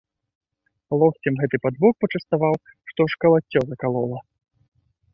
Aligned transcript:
Локцем 1.03 1.33
гэтак 1.43 1.61
пад 1.67 1.75
бок 1.85 1.95
пачаставаў, 2.05 2.53
што 2.93 2.99
аж 3.11 3.19
калаццё 3.25 3.59
закалола. 3.71 4.19